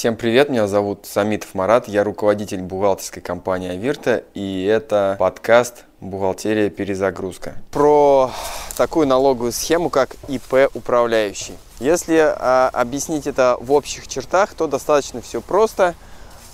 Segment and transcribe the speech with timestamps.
[0.00, 6.70] Всем привет, меня зовут Самитов Марат, я руководитель бухгалтерской компании Авирта, и это подкаст «Бухгалтерия.
[6.70, 7.56] Перезагрузка».
[7.70, 8.30] Про
[8.78, 11.52] такую налоговую схему, как ИП управляющий.
[11.80, 15.94] Если а, объяснить это в общих чертах, то достаточно все просто.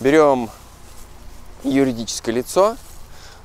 [0.01, 0.51] Берем
[1.63, 2.77] юридическое лицо,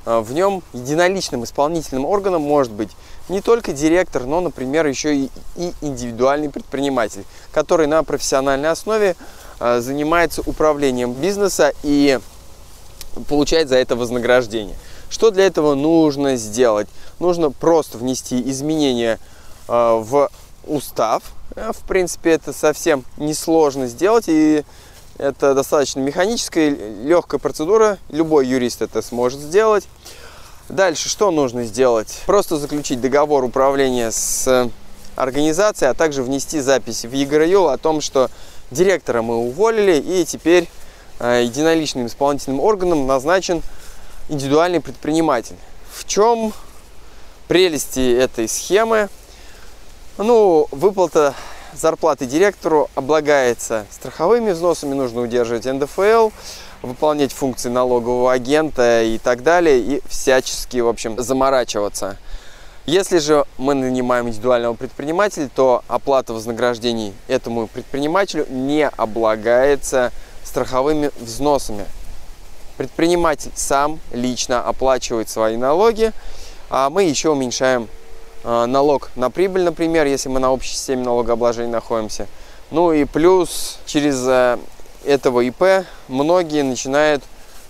[0.07, 2.89] а, в нем единоличным исполнительным органом может быть
[3.29, 9.15] не только директор, но, например, еще и, и индивидуальный предприниматель, который на профессиональной основе
[9.79, 12.19] занимается управлением бизнеса и
[13.27, 14.75] получает за это вознаграждение.
[15.09, 16.88] Что для этого нужно сделать?
[17.19, 19.19] Нужно просто внести изменения
[19.67, 20.29] а, в
[20.66, 21.23] устав.
[21.55, 24.63] Э, в принципе, это совсем несложно сделать, и
[25.17, 26.69] это достаточно механическая,
[27.03, 27.97] легкая процедура.
[28.09, 29.88] Любой юрист это сможет сделать.
[30.69, 32.21] Дальше что нужно сделать?
[32.25, 34.69] Просто заключить договор управления с
[35.17, 38.30] организацией, а также внести запись в ЕГРЮЛ о том, что
[38.71, 40.67] Директора мы уволили, и теперь
[41.20, 43.61] э, единоличным исполнительным органом назначен
[44.30, 45.58] индивидуальный предприниматель.
[45.94, 46.53] В чем
[47.49, 49.09] прелести этой схемы?
[50.17, 51.36] Ну, выплата
[51.73, 56.30] зарплаты директору облагается страховыми взносами, нужно удерживать НДФЛ,
[56.81, 62.17] выполнять функции налогового агента и так далее, и всячески, в общем, заморачиваться.
[62.87, 70.11] Если же мы нанимаем индивидуального предпринимателя, то оплата вознаграждений этому предпринимателю не облагается
[70.43, 71.85] страховыми взносами.
[72.77, 76.11] Предприниматель сам лично оплачивает свои налоги,
[76.71, 77.87] а мы еще уменьшаем
[78.43, 82.27] а, налог на прибыль, например, если мы на общей системе налогообложения находимся.
[82.71, 84.57] Ну и плюс через э,
[85.05, 87.21] этого ИП многие начинают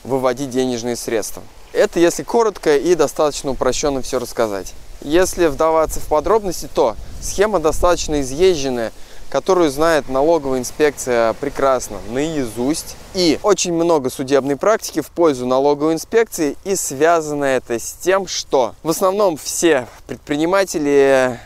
[0.05, 1.43] выводить денежные средства.
[1.81, 4.75] Это если коротко и достаточно упрощенно все рассказать.
[5.01, 8.91] Если вдаваться в подробности, то схема достаточно изъезженная,
[9.31, 12.95] которую знает налоговая инспекция прекрасно наизусть.
[13.15, 16.55] И очень много судебной практики в пользу налоговой инспекции.
[16.65, 21.39] И связано это с тем, что в основном все предприниматели,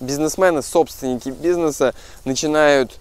[0.00, 1.94] бизнесмены, собственники бизнеса
[2.24, 2.98] начинают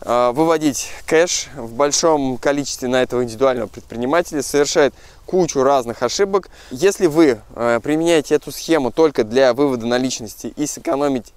[0.00, 4.94] выводить кэш в большом количестве на этого индивидуального предпринимателя, совершает
[5.28, 6.48] кучу разных ошибок.
[6.70, 11.34] Если вы а, применяете эту схему только для вывода наличности и сэкономить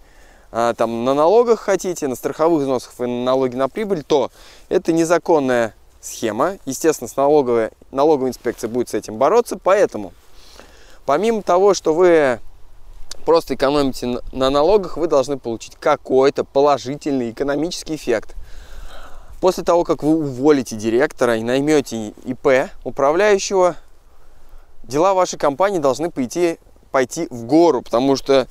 [0.51, 4.31] а, там на налогах хотите, на страховых взносах и на налоги на прибыль, то
[4.69, 6.57] это незаконная схема.
[6.65, 10.13] Естественно, с налоговой, налоговая инспекция будет с этим бороться, поэтому
[11.05, 12.39] помимо того, что вы
[13.25, 18.35] просто экономите на налогах, вы должны получить какой-то положительный экономический эффект.
[19.41, 23.75] После того, как вы уволите директора и наймете ИП управляющего,
[24.83, 26.59] дела вашей компании должны пойти,
[26.91, 28.47] пойти в гору, потому что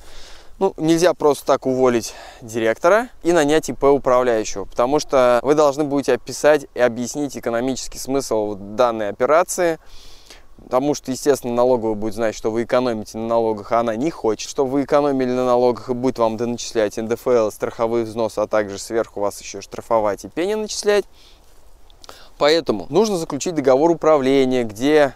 [0.59, 6.11] ну, нельзя просто так уволить директора и нанять ИП управляющего, потому что вы должны будете
[6.11, 9.79] описать и объяснить экономический смысл данной операции,
[10.63, 14.49] Потому что, естественно, налоговая будет знать, что вы экономите на налогах, а она не хочет,
[14.49, 19.19] чтобы вы экономили на налогах и будет вам доначислять НДФЛ, страховые взносы, а также сверху
[19.19, 21.05] вас еще штрафовать и пени начислять.
[22.37, 25.15] Поэтому нужно заключить договор управления, где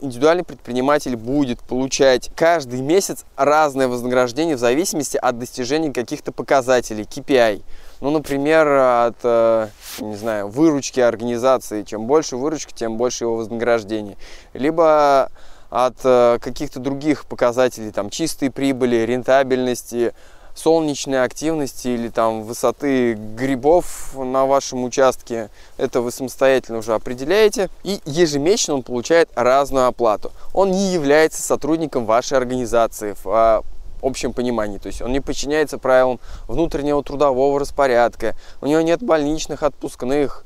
[0.00, 7.62] индивидуальный предприниматель будет получать каждый месяц разное вознаграждение в зависимости от достижения каких-то показателей, KPI.
[8.02, 9.68] Ну, например, от, э,
[10.00, 11.84] не знаю, выручки организации.
[11.84, 14.16] Чем больше выручки, тем больше его вознаграждение.
[14.54, 15.30] Либо
[15.70, 20.14] от э, каких-то других показателей, там, чистой прибыли, рентабельности,
[20.52, 25.48] солнечной активности или там высоты грибов на вашем участке.
[25.76, 27.70] Это вы самостоятельно уже определяете.
[27.84, 30.32] И ежемесячно он получает разную оплату.
[30.52, 33.62] Он не является сотрудником вашей организации а,
[34.02, 34.78] общем понимании.
[34.78, 40.44] То есть он не подчиняется правилам внутреннего трудового распорядка, у него нет больничных, отпускных.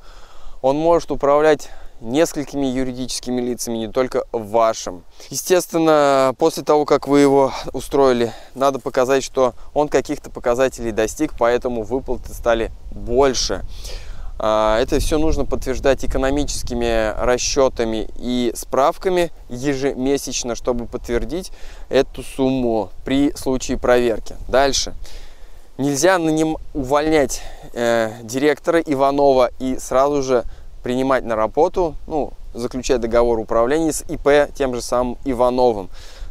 [0.63, 1.69] Он может управлять
[2.01, 5.05] несколькими юридическими лицами, не только вашим.
[5.31, 11.83] Естественно, после того, как вы его устроили, надо показать, что он каких-то показателей достиг, поэтому
[11.83, 13.63] выплаты стали больше.
[14.39, 21.53] А, это все нужно подтверждать экономическими расчетами и справками ежемесячно, чтобы подтвердить
[21.89, 24.37] эту сумму при случае проверки.
[24.49, 24.95] Дальше.
[25.79, 27.43] Нельзя на ним увольнять
[27.75, 30.45] э, директора Иванова и сразу же
[30.83, 35.91] принимать на работу, ну, заключать договор управления с ИП тем же самым Ивановым.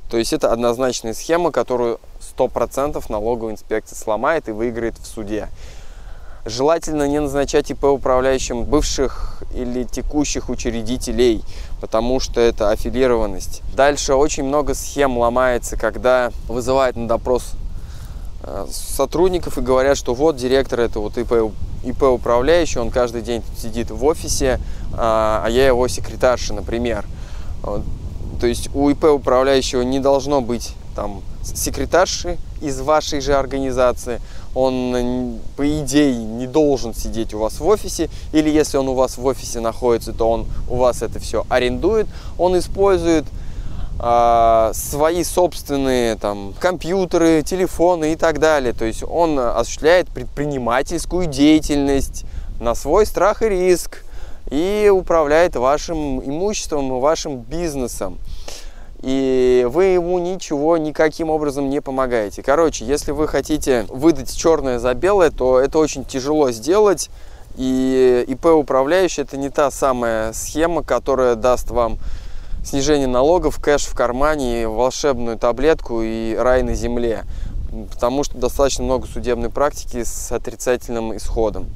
[0.09, 1.99] То есть это однозначная схема, которую
[2.37, 5.49] 100% налоговая инспекция сломает и выиграет в суде.
[6.45, 11.43] Желательно не назначать ИП управляющим бывших или текущих учредителей,
[11.81, 13.63] потому что это аффилированность.
[13.75, 17.53] Дальше очень много схем ломается, когда вызывают на допрос
[18.43, 21.51] э, сотрудников и говорят, что вот директор это вот ИП
[21.83, 24.59] ИП управляющий, он каждый день сидит в офисе,
[24.93, 27.05] а, а я его секретарша, например.
[28.39, 34.21] То есть у ИП управляющего не должно быть там секретарши из вашей же организации,
[34.55, 39.17] он, по идее, не должен сидеть у вас в офисе, или если он у вас
[39.17, 42.07] в офисе находится, то он у вас это все арендует,
[42.37, 43.25] он использует
[43.99, 52.25] э, свои собственные там компьютеры, телефоны и так далее, то есть он осуществляет предпринимательскую деятельность
[52.59, 54.03] на свой страх и риск
[54.49, 58.17] и управляет вашим имуществом, вашим бизнесом
[59.01, 62.41] и вы ему ничего никаким образом не помогаете.
[62.41, 67.09] Короче, если вы хотите выдать черное за белое, то это очень тяжело сделать.
[67.57, 71.97] И ИП управляющий это не та самая схема, которая даст вам
[72.63, 77.23] снижение налогов, кэш в кармане, волшебную таблетку и рай на земле.
[77.91, 81.67] Потому что достаточно много судебной практики с отрицательным исходом.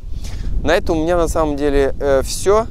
[0.63, 2.65] На этом у меня на самом деле э, все.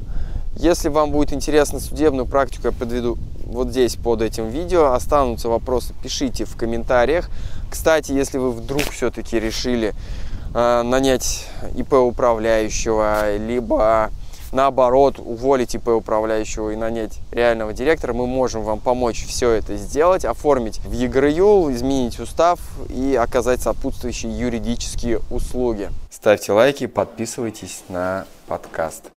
[0.56, 3.16] Если вам будет интересна судебную практику, я подведу
[3.48, 4.92] вот здесь под этим видео.
[4.92, 7.28] Останутся вопросы, пишите в комментариях.
[7.70, 9.94] Кстати, если вы вдруг все-таки решили
[10.54, 14.10] э, нанять ИП управляющего, либо
[14.52, 20.24] наоборот уволить ИП управляющего и нанять реального директора, мы можем вам помочь все это сделать,
[20.24, 25.90] оформить в ЕГРЮЛ, изменить устав и оказать сопутствующие юридические услуги.
[26.10, 29.10] Ставьте лайки, подписывайтесь на подкаст.